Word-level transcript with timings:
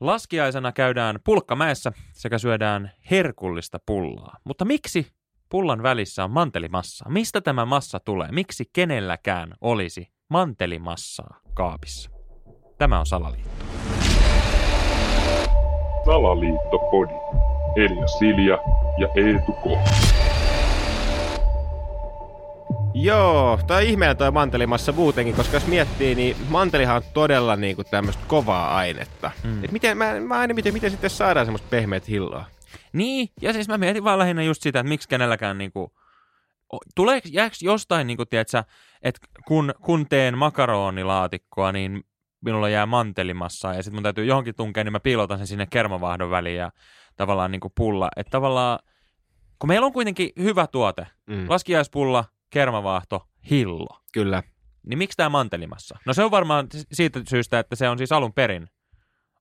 Laskiaisena 0.00 0.72
käydään 0.72 1.18
pulkkamäessä 1.24 1.92
sekä 2.12 2.38
syödään 2.38 2.90
herkullista 3.10 3.78
pullaa. 3.86 4.36
Mutta 4.44 4.64
miksi 4.64 5.06
pullan 5.48 5.82
välissä 5.82 6.24
on 6.24 6.30
mantelimassa? 6.30 7.08
Mistä 7.08 7.40
tämä 7.40 7.64
massa 7.64 8.00
tulee? 8.00 8.28
Miksi 8.32 8.64
kenelläkään 8.72 9.54
olisi 9.60 10.08
mantelimassaa 10.28 11.40
kaapissa? 11.54 12.10
Tämä 12.78 13.00
on 13.00 13.06
Salaliitto. 13.06 13.64
Salaliittopodi. 16.04 17.14
Elia 17.76 18.06
Silja 18.06 18.58
ja 18.98 19.08
Eetu 19.16 19.52
K. 19.52 19.90
Joo, 23.02 23.60
toi 23.66 23.88
ihmeellä 23.88 24.14
toi 24.14 24.30
mantelimassa 24.30 24.92
muutenkin, 24.92 25.34
koska 25.34 25.56
jos 25.56 25.66
miettii, 25.66 26.14
niin 26.14 26.36
mantelihan 26.48 26.96
on 26.96 27.02
todella 27.14 27.56
niinku 27.56 27.84
tämmöistä 27.84 28.22
kovaa 28.26 28.76
ainetta. 28.76 29.30
Mm. 29.44 29.64
Et 29.64 29.72
miten, 29.72 29.98
mä, 29.98 30.20
mä 30.20 30.38
aina 30.38 30.54
mietin, 30.54 30.74
miten 30.74 30.90
sitten 30.90 31.10
saadaan 31.10 31.46
semmoista 31.46 31.68
pehmeät 31.70 32.08
hilloa. 32.08 32.44
Niin, 32.92 33.28
ja 33.40 33.52
siis 33.52 33.68
mä 33.68 33.78
mietin 33.78 34.04
vaan 34.04 34.18
lähinnä 34.18 34.42
just 34.42 34.62
sitä, 34.62 34.80
että 34.80 34.88
miksi 34.88 35.08
kenelläkään 35.08 35.58
niinku, 35.58 35.92
tulee, 36.94 37.20
jääkö 37.24 37.56
jostain, 37.60 38.06
niinku, 38.06 38.26
tiedätkö, 38.26 38.62
että 39.02 39.20
kun, 39.46 39.74
kun 39.82 40.06
teen 40.08 40.38
makaronilaatikkoa, 40.38 41.72
niin 41.72 42.02
minulla 42.44 42.68
jää 42.68 42.86
mantelimassa 42.86 43.74
ja 43.74 43.82
sitten 43.82 43.96
mun 43.96 44.02
täytyy 44.02 44.24
johonkin 44.24 44.54
tunkea, 44.54 44.84
niin 44.84 44.92
mä 44.92 45.00
piilotan 45.00 45.38
sen 45.38 45.46
sinne 45.46 45.66
kermavahdon 45.66 46.30
väliin 46.30 46.56
ja 46.56 46.70
tavallaan 47.16 47.50
niinku 47.50 47.72
pulla. 47.76 48.08
Että 48.16 48.30
tavallaan, 48.30 48.78
kun 49.58 49.68
meillä 49.68 49.86
on 49.86 49.92
kuitenkin 49.92 50.30
hyvä 50.38 50.66
tuote, 50.66 51.06
mm. 51.26 51.44
laskiaispulla, 51.48 52.24
kermavaahto, 52.50 53.26
hillo. 53.50 54.00
Kyllä. 54.12 54.42
Niin 54.86 54.98
miksi 54.98 55.16
tämä 55.16 55.28
mantelimassa? 55.28 55.98
No 56.06 56.14
se 56.14 56.24
on 56.24 56.30
varmaan 56.30 56.66
siitä 56.92 57.20
syystä, 57.28 57.58
että 57.58 57.76
se 57.76 57.88
on 57.88 57.98
siis 57.98 58.12
alun 58.12 58.32
perin 58.32 58.68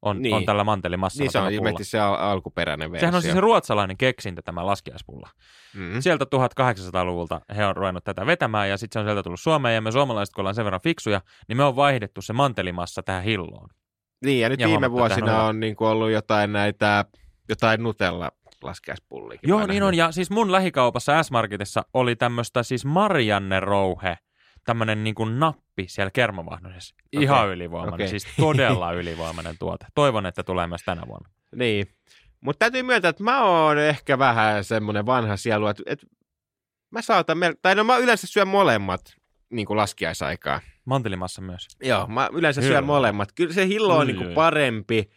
on, 0.01 0.21
niin. 0.21 0.35
on 0.35 0.45
tällä 0.45 0.63
mantelimassalla 0.63 1.23
Niin 1.23 1.31
se 1.31 1.39
on 1.39 1.51
ilmeisesti 1.51 1.83
se 1.83 1.99
al- 1.99 2.15
alkuperäinen 2.19 2.91
versio. 2.91 3.01
Sehän 3.01 3.15
on 3.15 3.21
siis 3.21 3.33
se 3.33 3.41
ruotsalainen 3.41 3.97
keksintö 3.97 4.41
tämä 4.41 4.65
laskiaispulla. 4.65 5.29
Mm-hmm. 5.75 6.01
Sieltä 6.01 6.25
1800-luvulta 6.25 7.41
he 7.55 7.65
on 7.65 7.75
ruvennut 7.75 8.03
tätä 8.03 8.25
vetämään 8.25 8.69
ja 8.69 8.77
sitten 8.77 8.93
se 8.93 8.99
on 8.99 9.05
sieltä 9.05 9.23
tullut 9.23 9.39
Suomeen 9.39 9.75
ja 9.75 9.81
me 9.81 9.91
suomalaiset, 9.91 10.35
kun 10.35 10.41
ollaan 10.41 10.55
sen 10.55 10.65
verran 10.65 10.81
fiksuja, 10.81 11.21
niin 11.47 11.57
me 11.57 11.63
on 11.63 11.75
vaihdettu 11.75 12.21
se 12.21 12.33
mantelimassa 12.33 13.03
tähän 13.03 13.23
hilloon. 13.23 13.69
Niin 14.25 14.41
ja 14.41 14.49
nyt 14.49 14.59
ja 14.59 14.67
viime 14.67 14.91
vuosina 14.91 15.43
on 15.43 15.59
niin 15.59 15.75
kuin 15.75 15.87
ollut 15.87 16.11
jotain 16.11 16.53
näitä, 16.53 17.05
jotain 17.49 17.83
Nutella 17.83 18.31
laskiaispullikin. 18.63 19.49
Joo, 19.49 19.67
niin 19.67 19.83
on. 19.83 19.95
Ja 19.95 20.11
siis 20.11 20.29
mun 20.29 20.51
lähikaupassa 20.51 21.23
S-Marketissa 21.23 21.85
oli 21.93 22.15
tämmöistä 22.15 22.63
siis 22.63 22.85
Marianne 22.85 23.59
Rouhe, 23.59 24.17
tämmöinen 24.63 25.03
niin 25.03 25.15
kuin 25.15 25.39
nappi 25.39 25.85
siellä 25.87 26.11
kermavahdossa. 26.11 26.95
Okay. 26.95 27.23
Ihan 27.23 27.49
ylivoimainen, 27.49 27.93
okay. 27.93 28.07
siis 28.07 28.27
todella 28.39 28.91
ylivoimainen 29.01 29.55
tuote. 29.59 29.85
Toivon, 29.95 30.25
että 30.25 30.43
tulee 30.43 30.67
myös 30.67 30.81
tänä 30.85 31.01
vuonna. 31.07 31.29
Niin, 31.55 31.87
mutta 32.41 32.59
täytyy 32.59 32.83
myöntää, 32.83 33.09
että 33.09 33.23
mä 33.23 33.43
oon 33.43 33.77
ehkä 33.77 34.19
vähän 34.19 34.63
semmoinen 34.63 35.05
vanha 35.05 35.37
sielu, 35.37 35.67
että, 35.67 35.83
että 35.85 36.07
mä 36.91 37.01
saatan, 37.01 37.37
tai 37.61 37.75
no 37.75 37.83
mä 37.83 37.97
yleensä 37.97 38.27
syön 38.27 38.47
molemmat 38.47 39.01
niin 39.49 39.65
kuin 39.65 39.77
laskiaisaikaa. 39.77 40.61
Mantelimassa 40.85 41.41
myös. 41.41 41.67
Joo, 41.83 42.07
mä 42.07 42.29
yleensä 42.33 42.61
Hyvä. 42.61 42.73
syön 42.73 42.85
molemmat. 42.85 43.29
Kyllä 43.35 43.53
se 43.53 43.67
hillo 43.67 43.97
on 43.97 44.07
niin 44.07 44.17
kuin 44.17 44.33
parempi, 44.33 45.09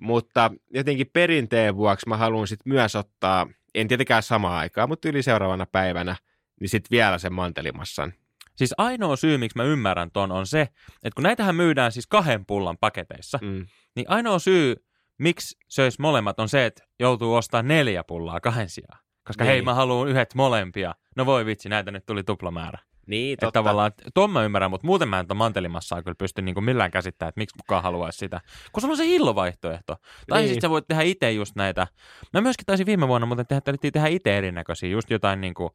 mutta 0.00 0.50
jotenkin 0.74 1.10
perinteen 1.12 1.76
vuoksi 1.76 2.08
mä 2.08 2.16
haluan 2.16 2.46
sitten 2.46 2.72
myös 2.72 2.96
ottaa, 2.96 3.46
en 3.74 3.88
tietenkään 3.88 4.22
samaa 4.22 4.58
aikaa, 4.58 4.86
mutta 4.86 5.08
yli 5.08 5.22
seuraavana 5.22 5.66
päivänä, 5.66 6.16
niin 6.60 6.68
sitten 6.68 6.90
vielä 6.90 7.18
sen 7.18 7.32
mantelimassan. 7.32 8.12
Siis 8.56 8.74
ainoa 8.78 9.16
syy, 9.16 9.38
miksi 9.38 9.58
mä 9.58 9.64
ymmärrän 9.64 10.10
ton, 10.10 10.32
on 10.32 10.46
se, 10.46 10.60
että 10.60 11.14
kun 11.14 11.22
näitähän 11.22 11.54
myydään 11.54 11.92
siis 11.92 12.06
kahden 12.06 12.46
pullan 12.46 12.78
paketeissa, 12.78 13.38
mm. 13.42 13.66
niin 13.96 14.06
ainoa 14.08 14.38
syy, 14.38 14.76
miksi 15.18 15.56
söis 15.68 15.98
molemmat, 15.98 16.40
on 16.40 16.48
se, 16.48 16.66
että 16.66 16.84
joutuu 16.98 17.34
ostamaan 17.34 17.68
neljä 17.68 18.04
pullaa 18.04 18.40
kahden 18.40 18.68
sijaan. 18.68 18.98
Koska 19.24 19.44
niin. 19.44 19.50
hei, 19.50 19.62
mä 19.62 19.74
haluan 19.74 20.08
yhdet 20.08 20.34
molempia. 20.34 20.94
No 21.16 21.26
voi 21.26 21.46
vitsi, 21.46 21.68
näitä 21.68 21.90
nyt 21.90 22.06
tuli 22.06 22.24
tuplamäärä. 22.24 22.78
Niin, 23.08 23.36
totta. 23.36 23.46
Että 23.48 23.58
tavallaan, 23.58 23.92
tuon 24.14 24.30
mä 24.30 24.44
ymmärrän, 24.44 24.70
mutta 24.70 24.86
muuten 24.86 25.08
mä 25.08 25.20
en 25.20 25.26
mantelimassaa 25.36 26.02
kyllä 26.02 26.14
pysty 26.14 26.42
niin 26.42 26.64
millään 26.64 26.90
käsittämään, 26.90 27.28
että 27.28 27.40
miksi 27.40 27.56
kukaan 27.60 27.82
haluaisi 27.82 28.18
sitä. 28.18 28.40
Kun 28.72 28.80
se 28.80 28.86
on 28.86 28.96
se 28.96 29.06
hillovaihtoehto. 29.06 29.96
Tai 30.28 30.40
niin. 30.40 30.48
sitten 30.48 30.68
sä 30.68 30.70
voit 30.70 30.88
tehdä 30.88 31.02
itse 31.02 31.32
just 31.32 31.56
näitä. 31.56 31.86
Mä 32.32 32.40
myöskin 32.40 32.66
taisin 32.66 32.86
viime 32.86 33.08
vuonna 33.08 33.26
muuten 33.26 33.46
tehdä, 33.46 33.62
tehdä 33.92 34.06
itse 34.06 34.38
erinäköisiä, 34.38 34.88
just 34.88 35.10
jotain 35.10 35.40
niin 35.40 35.54
kuin, 35.54 35.70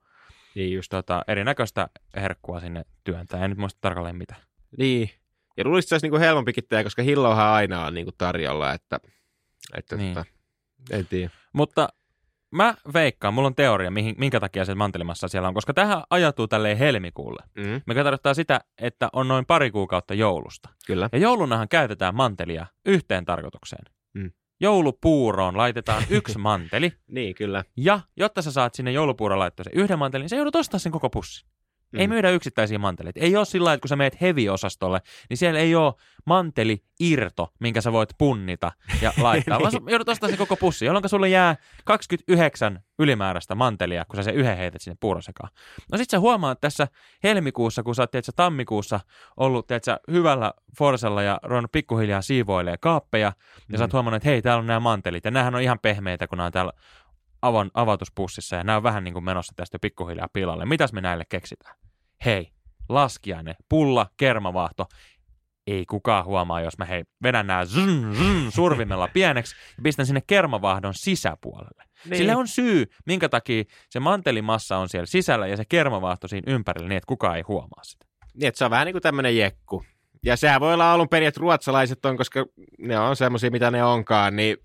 niin 0.55 0.73
just 0.73 0.89
tota, 0.89 1.23
erinäköistä 1.27 1.87
herkkua 2.15 2.59
sinne 2.59 2.85
työntää. 3.03 3.43
En 3.43 3.49
nyt 3.49 3.59
muista 3.59 3.81
tarkalleen 3.81 4.15
mitä. 4.15 4.35
Niin. 4.77 5.09
Ja 5.57 5.63
luulisin, 5.63 5.85
että 5.85 5.89
se 5.89 5.95
olisi 5.95 6.09
niin 6.09 6.19
helpompikin 6.19 6.63
tehdä, 6.69 6.83
koska 6.83 7.01
hillohan 7.01 7.47
aina 7.47 7.85
on 7.85 7.93
niin 7.93 8.05
kuin 8.05 8.15
tarjolla, 8.17 8.73
että, 8.73 8.99
että 9.77 9.95
niin. 9.95 10.13
tota, 10.13 10.25
en 10.91 11.07
tiedä. 11.07 11.29
Mutta 11.53 11.89
mä 12.53 12.75
veikkaan, 12.93 13.33
mulla 13.33 13.47
on 13.47 13.55
teoria, 13.55 13.91
mihin, 13.91 14.15
minkä 14.17 14.39
takia 14.39 14.65
se 14.65 14.75
mantelimassa 14.75 15.27
siellä 15.27 15.47
on, 15.47 15.53
koska 15.53 15.73
tähän 15.73 16.03
ajatuu 16.09 16.47
tälleen 16.47 16.77
helmikuulle. 16.77 17.43
Mm. 17.57 17.81
Mikä 17.87 18.03
tarkoittaa 18.03 18.33
sitä, 18.33 18.61
että 18.81 19.09
on 19.13 19.27
noin 19.27 19.45
pari 19.45 19.71
kuukautta 19.71 20.13
joulusta. 20.13 20.69
Kyllä. 20.87 21.09
Ja 21.11 21.17
joulunahan 21.17 21.69
käytetään 21.69 22.15
mantelia 22.15 22.65
yhteen 22.85 23.25
tarkoitukseen. 23.25 23.85
Mm. 24.13 24.31
Joulupuuroon 24.61 25.57
laitetaan 25.57 26.03
yksi 26.09 26.37
manteli. 26.49 26.93
niin, 27.07 27.35
kyllä. 27.35 27.63
Ja 27.77 27.99
jotta 28.17 28.41
sä 28.41 28.51
saat 28.51 28.73
sinne 28.73 28.91
joulupuuroon 28.91 29.39
laittaa 29.39 29.63
sen 29.63 29.73
yhden 29.75 29.99
mantelin, 29.99 30.29
sä 30.29 30.35
joudut 30.35 30.55
ostaa 30.55 30.79
sen 30.79 30.91
koko 30.91 31.09
pussin. 31.09 31.49
Mm. 31.93 31.99
Ei 31.99 32.07
myydä 32.07 32.29
yksittäisiä 32.29 32.79
manteleita. 32.79 33.19
Ei 33.19 33.35
ole 33.35 33.45
sillä 33.45 33.73
että 33.73 33.81
kun 33.81 33.89
sä 33.89 33.95
meet 33.95 34.21
heavy-osastolle, 34.21 35.01
niin 35.29 35.37
siellä 35.37 35.59
ei 35.59 35.75
ole 35.75 35.93
manteli-irto, 36.25 37.53
minkä 37.59 37.81
sä 37.81 37.91
voit 37.91 38.09
punnita 38.17 38.71
ja 39.01 39.13
laittaa, 39.21 39.59
vaan 39.59 39.71
sä 39.71 39.77
joudut 39.89 40.09
ostaa 40.09 40.29
sen 40.29 40.37
koko 40.37 40.55
pussi, 40.55 40.85
jolloin 40.85 41.09
sulle 41.09 41.29
jää 41.29 41.55
29 41.85 42.79
ylimääräistä 42.99 43.55
mantelia, 43.55 44.05
kun 44.05 44.15
sä 44.15 44.23
sen 44.23 44.35
yhden 44.35 44.57
heität 44.57 44.81
sinne 44.81 44.97
puurosekaan. 44.99 45.49
No 45.91 45.97
sit 45.97 46.09
sä 46.09 46.19
huomaat 46.19 46.61
tässä 46.61 46.87
helmikuussa, 47.23 47.83
kun 47.83 47.95
sä 47.95 48.01
oot 48.01 48.11
tiedätkö, 48.11 48.31
tammikuussa 48.35 48.99
ollut 49.37 49.67
tiedätkö, 49.67 49.99
hyvällä 50.11 50.53
forsella 50.77 51.21
ja 51.21 51.39
ruvennut 51.43 51.71
pikkuhiljaa 51.71 52.21
siivoilee 52.21 52.77
kaappeja, 52.77 53.29
mm. 53.29 53.71
ja 53.71 53.77
sä 53.77 53.83
oot 53.83 53.91
mm. 53.91 53.95
huomannut, 53.95 54.17
että 54.17 54.29
hei, 54.29 54.41
täällä 54.41 54.59
on 54.59 54.67
nämä 54.67 54.79
mantelit, 54.79 55.25
ja 55.25 55.31
näähän 55.31 55.55
on 55.55 55.61
ihan 55.61 55.79
pehmeitä, 55.81 56.27
kun 56.27 56.37
nämä 56.37 56.45
on 56.45 56.51
täällä 56.51 56.71
avan, 57.43 57.71
avatuspussissa 57.73 58.55
ja 58.55 58.63
nämä 58.63 58.77
on 58.77 58.83
vähän 58.83 59.03
niin 59.03 59.13
kuin 59.13 59.25
menossa 59.25 59.53
tästä 59.55 59.79
pikkuhiljaa 59.79 60.27
pilalle. 60.33 60.65
Mitäs 60.65 60.93
me 60.93 61.01
näille 61.01 61.25
keksitään? 61.29 61.75
Hei, 62.25 62.51
laskiainen, 62.89 63.55
pulla, 63.69 64.09
kermavaahto. 64.17 64.85
Ei 65.67 65.85
kukaan 65.85 66.25
huomaa, 66.25 66.61
jos 66.61 66.77
mä 66.77 66.85
hei, 66.85 67.03
vedän 67.23 67.47
nämä 67.47 67.65
zn, 67.65 68.15
zn, 68.17 68.51
survimella 68.51 69.07
pieneksi 69.13 69.55
ja 69.77 69.83
pistän 69.83 70.05
sinne 70.05 70.21
kermavahdon 70.27 70.93
sisäpuolelle. 70.93 71.83
Niin. 72.05 72.17
Sillä 72.17 72.37
on 72.37 72.47
syy, 72.47 72.85
minkä 73.05 73.29
takia 73.29 73.63
se 73.89 73.99
mantelimassa 73.99 74.77
on 74.77 74.89
siellä 74.89 75.05
sisällä 75.05 75.47
ja 75.47 75.57
se 75.57 75.65
kermavaahto 75.69 76.27
siinä 76.27 76.53
ympärillä 76.53 76.89
niin, 76.89 76.97
että 76.97 77.07
kukaan 77.07 77.37
ei 77.37 77.43
huomaa 77.47 77.83
sitä. 77.83 78.05
Niin, 78.33 78.47
että 78.47 78.57
se 78.57 78.65
on 78.65 78.71
vähän 78.71 78.85
niin 78.85 78.93
kuin 78.93 79.01
tämmöinen 79.01 79.37
jekku. 79.37 79.85
Ja 80.25 80.37
sehän 80.37 80.61
voi 80.61 80.73
olla 80.73 80.93
alun 80.93 81.09
perin, 81.09 81.27
että 81.27 81.39
ruotsalaiset 81.39 82.05
on, 82.05 82.17
koska 82.17 82.45
ne 82.79 82.99
on 82.99 83.15
semmoisia, 83.15 83.51
mitä 83.51 83.71
ne 83.71 83.83
onkaan, 83.83 84.35
niin 84.35 84.57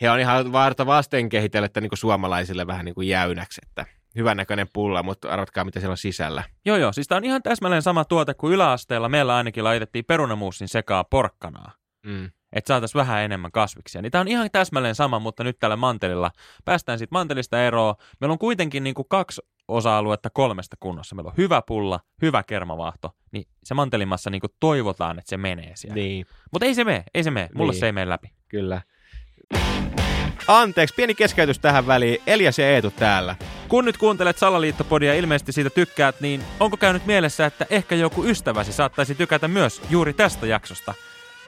he 0.00 0.10
on 0.10 0.20
ihan 0.20 0.52
varta 0.52 0.86
vasten 0.86 1.28
kehitellyt 1.28 1.74
niin 1.80 1.88
kuin 1.88 1.98
suomalaisille 1.98 2.66
vähän 2.66 2.84
niin 2.84 2.94
kuin 2.94 3.08
jäynäksi, 3.08 3.60
että 3.66 3.86
hyvännäköinen 4.16 4.68
pulla, 4.72 5.02
mutta 5.02 5.28
arvatkaa, 5.28 5.64
mitä 5.64 5.80
siellä 5.80 5.92
on 5.92 5.96
sisällä. 5.96 6.44
Joo, 6.64 6.76
joo. 6.76 6.92
Siis 6.92 7.08
tämä 7.08 7.16
on 7.16 7.24
ihan 7.24 7.42
täsmälleen 7.42 7.82
sama 7.82 8.04
tuote 8.04 8.34
kuin 8.34 8.54
yläasteella. 8.54 9.08
Meillä 9.08 9.36
ainakin 9.36 9.64
laitettiin 9.64 10.04
perunamuusin 10.04 10.68
sekaa 10.68 11.04
porkkanaa. 11.04 11.72
Mm. 12.06 12.30
Että 12.52 12.68
saataisiin 12.68 13.00
vähän 13.00 13.22
enemmän 13.22 13.52
kasviksia. 13.52 14.02
Niin 14.02 14.12
tämä 14.12 14.20
on 14.20 14.28
ihan 14.28 14.50
täsmälleen 14.52 14.94
sama, 14.94 15.18
mutta 15.18 15.44
nyt 15.44 15.58
tällä 15.58 15.76
mantelilla. 15.76 16.30
Päästään 16.64 16.98
siitä 16.98 17.12
mantelista 17.12 17.62
eroon. 17.62 17.94
Meillä 18.20 18.32
on 18.32 18.38
kuitenkin 18.38 18.84
niin 18.84 18.94
kuin 18.94 19.06
kaksi 19.08 19.42
osa-aluetta 19.68 20.30
kolmesta 20.30 20.76
kunnossa. 20.80 21.14
Meillä 21.14 21.28
on 21.28 21.36
hyvä 21.36 21.62
pulla, 21.66 22.00
hyvä 22.22 22.42
kermavaahto. 22.42 23.10
Niin 23.32 23.48
se 23.64 23.74
mantelimassa 23.74 24.30
niin 24.30 24.40
kuin 24.40 24.52
toivotaan, 24.60 25.18
että 25.18 25.28
se 25.28 25.36
menee 25.36 25.72
siellä. 25.74 25.94
Niin. 25.94 26.26
Mutta 26.52 26.66
ei 26.66 26.74
se 26.74 26.84
mene, 26.84 27.04
ei 27.14 27.24
se 27.24 27.30
mene. 27.30 27.48
Mulle 27.54 27.72
niin. 27.72 27.80
se 27.80 27.86
ei 27.86 27.92
mene 27.92 28.08
läpi. 28.08 28.32
Kyllä. 28.48 28.82
Anteeksi, 30.48 30.94
pieni 30.94 31.14
keskeytys 31.14 31.58
tähän 31.58 31.86
väliin. 31.86 32.22
Elias 32.26 32.58
ja 32.58 32.70
Eetu 32.70 32.90
täällä. 32.90 33.36
Kun 33.68 33.84
nyt 33.84 33.96
kuuntelet 33.96 34.38
Salaliittopodia 34.38 35.14
ja 35.14 35.18
ilmeisesti 35.18 35.52
siitä 35.52 35.70
tykkäät, 35.70 36.20
niin 36.20 36.42
onko 36.60 36.76
käynyt 36.76 37.06
mielessä, 37.06 37.46
että 37.46 37.66
ehkä 37.70 37.94
joku 37.94 38.24
ystäväsi 38.24 38.72
saattaisi 38.72 39.14
tykätä 39.14 39.48
myös 39.48 39.82
juuri 39.90 40.12
tästä 40.12 40.46
jaksosta? 40.46 40.94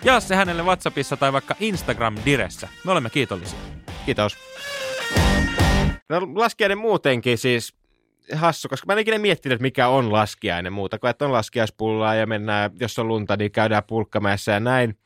Jaa 0.05 0.21
se 0.21 0.37
hänelle 0.37 0.63
WhatsAppissa 0.63 1.17
tai 1.17 1.33
vaikka 1.33 1.55
Instagram-diressä. 1.61 2.69
Me 2.85 2.93
olemme 2.93 3.11
kiitollisia. 3.11 3.59
Kiitos. 4.07 4.37
No 6.09 6.21
laskiainen 6.35 6.79
muutenkin 6.79 7.39
siis 7.39 7.75
hassu, 8.35 8.69
koska 8.69 8.87
mä 8.87 8.93
en 8.93 8.99
ikinä 8.99 9.19
miettinyt, 9.19 9.61
mikä 9.61 9.89
on 9.89 10.13
laskiainen 10.13 10.73
muuta 10.73 10.99
kuin, 10.99 11.11
että 11.11 11.25
on 11.25 11.33
laskiaispullaa 11.33 12.15
ja 12.15 12.27
mennään, 12.27 12.71
jos 12.81 12.99
on 12.99 13.09
lunta, 13.09 13.37
niin 13.37 13.53
käydään 13.53 13.83
pulkkamäessä 13.87 14.53
ja 14.53 14.61
näin. 14.61 14.99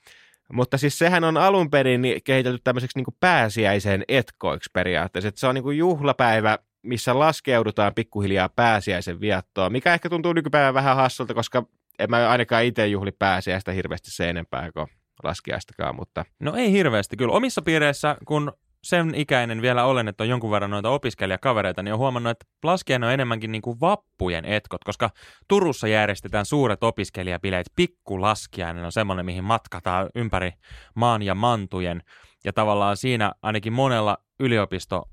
Mutta 0.52 0.78
siis 0.78 0.98
sehän 0.98 1.24
on 1.24 1.36
alun 1.36 1.70
perin 1.70 2.02
kehitelty 2.24 2.60
tämmöiseksi 2.64 2.98
niin 2.98 3.16
pääsiäisen 3.20 4.04
etkoiksi 4.08 4.70
periaatteessa. 4.72 5.28
Että 5.28 5.40
se 5.40 5.46
on 5.46 5.54
niin 5.54 5.62
kuin 5.62 5.78
juhlapäivä, 5.78 6.58
missä 6.82 7.18
laskeudutaan 7.18 7.94
pikkuhiljaa 7.94 8.48
pääsiäisen 8.48 9.20
viattoon, 9.20 9.72
mikä 9.72 9.94
ehkä 9.94 10.10
tuntuu 10.10 10.32
nykypäivän 10.32 10.74
vähän 10.74 10.96
hassulta, 10.96 11.34
koska 11.34 11.66
en 11.98 12.10
mä 12.10 12.30
ainakaan 12.30 12.64
itse 12.64 12.86
juhli 12.86 13.12
pääsiäistä 13.12 13.72
hirveästi 13.72 14.10
se 14.10 14.30
enempää 14.30 14.72
kuin 14.72 14.86
laskiaistakaan, 15.22 15.96
mutta 15.96 16.24
No 16.40 16.54
ei 16.54 16.72
hirveästi 16.72 17.16
kyllä. 17.16 17.34
Omissa 17.34 17.62
piireissä, 17.62 18.16
kun 18.24 18.52
sen 18.84 19.14
ikäinen 19.14 19.62
vielä 19.62 19.84
olen, 19.84 20.08
että 20.08 20.24
on 20.24 20.28
jonkun 20.28 20.50
verran 20.50 20.70
noita 20.70 20.90
opiskelijakavereita, 20.90 21.82
niin 21.82 21.92
on 21.92 21.98
huomannut, 21.98 22.30
että 22.30 22.46
laskiainen 22.62 23.06
on 23.06 23.12
enemmänkin 23.12 23.52
niin 23.52 23.62
kuin 23.62 23.80
vappujen 23.80 24.44
etkot, 24.44 24.84
koska 24.84 25.10
Turussa 25.48 25.88
järjestetään 25.88 26.46
suuret 26.46 26.84
opiskelijabileet. 26.84 27.66
Pikkulaskiainen 27.76 28.84
on 28.84 28.92
semmoinen, 28.92 29.26
mihin 29.26 29.44
matkataan 29.44 30.10
ympäri 30.14 30.52
maan 30.94 31.22
ja 31.22 31.34
mantujen. 31.34 32.02
Ja 32.44 32.52
tavallaan 32.52 32.96
siinä 32.96 33.32
ainakin 33.42 33.72
monella 33.72 34.18
yliopisto 34.40 35.08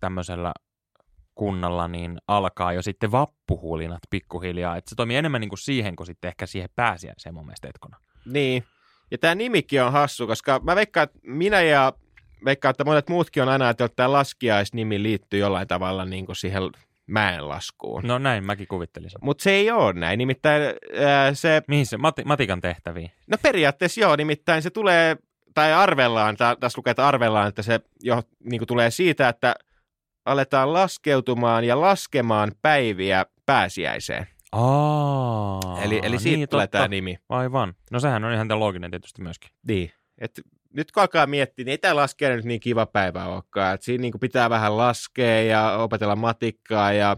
tämmöisellä 0.00 0.52
kunnalla 1.42 1.88
niin 1.88 2.18
alkaa 2.28 2.72
jo 2.72 2.82
sitten 2.82 3.12
vappuhulinat 3.12 4.00
pikkuhiljaa. 4.10 4.76
Että 4.76 4.88
se 4.88 4.94
toimii 4.94 5.16
enemmän 5.16 5.40
niin 5.40 5.48
kuin 5.48 5.58
siihen 5.58 5.96
kuin 5.96 6.06
sitten 6.06 6.28
ehkä 6.28 6.46
siihen 6.46 6.68
pääsiäiseen 6.76 7.34
mun 7.34 7.46
mielestä 7.46 7.68
etkona. 7.68 7.96
niin. 8.26 8.64
Ja 9.10 9.18
tämä 9.18 9.34
nimikin 9.34 9.82
on 9.82 9.92
hassu, 9.92 10.26
koska 10.26 10.60
mä 10.64 10.76
veikkaan, 10.76 11.04
että 11.04 11.18
minä 11.22 11.60
ja 11.62 11.92
veikkaan, 12.44 12.70
että 12.70 12.84
monet 12.84 13.08
muutkin 13.08 13.42
on 13.42 13.48
aina 13.48 13.64
ajatellut, 13.64 13.92
että 13.92 13.96
tämä 13.96 14.12
laskiaisnimi 14.12 15.02
liittyy 15.02 15.40
jollain 15.40 15.68
tavalla 15.68 16.04
niin 16.04 16.26
kuin 16.26 16.36
siihen 16.36 16.62
mäenlaskuun. 17.06 18.02
No 18.06 18.18
näin 18.18 18.44
mäkin 18.44 18.66
kuvittelisin. 18.68 19.18
Mutta 19.22 19.42
se 19.42 19.50
ei 19.50 19.70
ole 19.70 19.92
näin. 19.92 20.18
Nimittäin 20.18 20.62
ää, 21.06 21.34
se, 21.34 21.62
Mihin 21.68 21.86
se 21.86 21.96
mati- 21.96 22.24
matikan 22.24 22.60
tehtäviin? 22.60 23.10
no 23.26 23.36
periaatteessa 23.42 24.00
joo, 24.00 24.16
nimittäin 24.16 24.62
se 24.62 24.70
tulee, 24.70 25.16
tai 25.54 25.72
arvellaan, 25.72 26.36
tässä 26.36 26.78
lukee, 26.78 26.90
että 26.90 27.08
arvellaan, 27.08 27.48
että 27.48 27.62
se 27.62 27.80
jo 28.00 28.22
niin 28.44 28.58
kuin 28.60 28.66
tulee 28.68 28.90
siitä, 28.90 29.28
että 29.28 29.54
aletaan 30.24 30.72
laskeutumaan 30.72 31.64
ja 31.64 31.80
laskemaan 31.80 32.52
päiviä 32.62 33.26
pääsiäiseen. 33.46 34.26
Aa, 34.52 35.60
eli 35.82 36.00
eli 36.02 36.18
siitä 36.18 36.36
niin, 36.36 36.48
tulee 36.48 36.66
totta. 36.66 36.78
tämä 36.78 36.88
nimi. 36.88 37.18
Aivan. 37.28 37.74
No 37.90 38.00
sehän 38.00 38.24
on 38.24 38.32
ihan 38.32 38.48
tämä 38.48 38.60
looginen 38.60 38.90
tietysti 38.90 39.22
myöskin. 39.22 39.50
Niin. 39.68 39.92
Et 40.18 40.40
nyt 40.74 40.92
kun 40.92 41.00
alkaa 41.00 41.26
miettiä, 41.26 41.64
niin 41.64 41.70
ei 41.70 41.78
tämä 41.78 41.96
laskea 41.96 42.36
nyt 42.36 42.44
niin 42.44 42.60
kiva 42.60 42.86
päivä 42.86 43.24
olekaan. 43.26 43.74
Et 43.74 43.82
siinä 43.82 44.02
niin 44.02 44.12
pitää 44.20 44.50
vähän 44.50 44.76
laskea 44.76 45.42
ja 45.42 45.76
opetella 45.76 46.16
matikkaa 46.16 46.92
ja, 46.92 47.16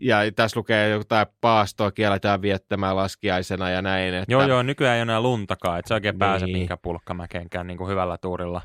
ja 0.00 0.16
tässä 0.36 0.60
lukee 0.60 0.88
jotain 0.88 1.26
paastoa 1.40 1.90
kielletään 1.92 2.42
viettämään 2.42 2.96
laskiaisena 2.96 3.70
ja 3.70 3.82
näin. 3.82 4.14
Että, 4.14 4.32
Joo, 4.32 4.42
joo, 4.46 4.62
nykyään 4.62 4.96
ei 4.96 5.02
enää 5.02 5.20
luntakaan, 5.20 5.78
että 5.78 5.88
se 5.88 5.94
oikein 5.94 6.18
pääse 6.18 6.46
Niin. 6.46 6.58
minkään 6.58 6.78
pulkkamäkeenkään 6.82 7.66
niin 7.66 7.78
kuin 7.78 7.90
hyvällä 7.90 8.18
tuurilla. 8.18 8.60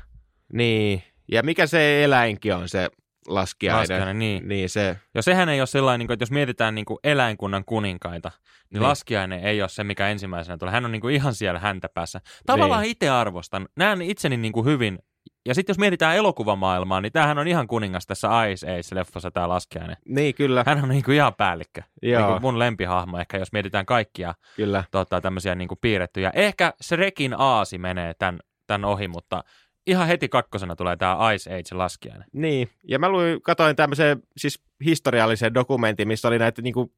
Niin. 0.52 1.02
Ja 1.32 1.42
mikä 1.42 1.66
se 1.66 2.04
eläinkin 2.04 2.54
on 2.54 2.68
se 2.68 2.88
laskiainen? 3.28 3.80
Laskiainen, 3.80 4.18
niin. 4.18 4.48
Niin 4.48 4.68
se, 4.68 4.96
Ja 5.14 5.22
sehän 5.22 5.48
ei 5.48 5.60
ole 5.60 5.66
sellainen, 5.66 5.98
niin 6.06 6.12
että 6.12 6.22
jos 6.22 6.30
mietitään 6.30 6.74
niin 6.74 6.84
kuin 6.84 6.98
eläinkunnan 7.04 7.64
kuninkaita, 7.64 8.28
niin, 8.28 8.66
Niin. 8.70 8.82
laskiainen 8.82 9.40
ei 9.40 9.62
ole 9.62 9.68
se, 9.68 9.84
mikä 9.84 10.08
ensimmäisenä 10.08 10.58
tulee. 10.58 10.72
Hän 10.72 10.84
on 10.84 10.92
niin 10.92 11.00
kuin 11.00 11.14
ihan 11.14 11.34
siellä 11.34 11.60
häntä 11.60 11.88
päässä. 11.94 12.20
Tavallaan 12.46 12.82
Niin. 12.82 12.90
itse 12.90 13.08
arvostan. 13.08 13.68
Näen 13.76 14.02
itseni 14.02 14.36
niin 14.36 14.52
kuin 14.52 14.66
hyvin. 14.66 14.98
Ja 15.46 15.54
sitten 15.54 15.72
jos 15.72 15.78
mietitään 15.78 16.16
elokuvamaailmaa, 16.16 17.00
niin 17.00 17.12
tämähän 17.12 17.38
on 17.38 17.48
ihan 17.48 17.66
kuningas 17.68 18.06
tässä 18.06 18.28
Ice 18.46 18.66
Age-leffassa 18.66 19.30
tämä 19.30 19.48
laskiainen. 19.48 19.96
niin 20.08 20.34
kyllä, 20.34 20.62
Hän 20.66 20.82
on 20.82 20.88
niin 20.88 21.10
ihan 21.10 21.34
päällikkö. 21.34 21.82
Niin 22.02 22.12
joo, 22.12 22.28
kuin 22.30 22.42
mun 22.42 22.58
lempihahmo 22.58 23.18
ehkä, 23.18 23.38
jos 23.38 23.52
mietitään 23.52 23.86
kaikkia 23.86 24.34
kyllä. 24.56 24.84
tota, 24.90 25.20
tämmöisiä 25.20 25.54
niin 25.54 25.68
kuin 25.68 25.78
piirrettyjä. 25.80 26.30
Ehkä 26.34 26.72
se 26.80 26.96
Rekin 26.96 27.34
aasi 27.38 27.78
menee 27.78 28.14
tämän, 28.14 28.40
tämän 28.66 28.84
ohi, 28.84 29.08
mutta 29.08 29.44
ihan 29.88 30.06
heti 30.06 30.28
kakkosena 30.28 30.76
tulee 30.76 30.96
tämä 30.96 31.32
Ice 31.32 31.50
Age 31.50 31.74
laskiainen. 31.74 32.24
Niin, 32.32 32.70
ja 32.84 32.98
mä 32.98 33.08
luin, 33.08 33.42
katoin 33.42 33.76
tämmöisen 33.76 34.22
siis 34.36 34.62
historiallisen 34.84 35.54
dokumentin, 35.54 36.08
missä 36.08 36.28
oli 36.28 36.38
näitä 36.38 36.62
niinku 36.62 36.92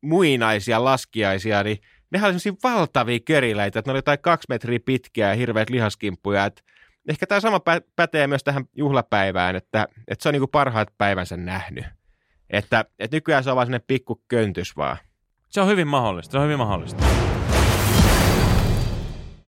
muinaisia 0.00 0.84
laskiaisia, 0.84 1.62
niin 1.62 1.78
nehän 2.10 2.28
oli 2.28 2.40
semmoisia 2.40 2.70
valtavia 2.70 3.18
köriläitä, 3.24 3.78
että 3.78 3.88
ne 3.88 3.92
oli 3.92 3.98
jotain 3.98 4.18
kaksi 4.18 4.46
metriä 4.48 4.80
pitkiä 4.84 5.28
ja 5.28 5.34
hirveät 5.34 5.70
lihaskimppuja, 5.70 6.44
että 6.44 6.62
ehkä 7.08 7.26
tämä 7.26 7.40
sama 7.40 7.58
pä- 7.58 7.90
pätee 7.96 8.26
myös 8.26 8.44
tähän 8.44 8.64
juhlapäivään, 8.74 9.56
että, 9.56 9.88
että 10.08 10.22
se 10.22 10.28
on 10.28 10.32
niinku 10.32 10.46
parhaat 10.46 10.88
päivänsä 10.98 11.36
nähnyt. 11.36 11.84
Että, 12.50 12.84
että 12.98 13.16
nykyään 13.16 13.44
se 13.44 13.50
on 13.50 13.56
vaan 13.56 13.66
semmoinen 13.66 13.86
pikku 13.86 14.22
köntys 14.28 14.76
vaan. 14.76 14.96
Se 15.48 15.60
on 15.60 15.68
hyvin 15.68 15.88
mahdollista, 15.88 16.32
se 16.32 16.38
on 16.38 16.44
hyvin 16.44 16.58
mahdollista. 16.58 17.04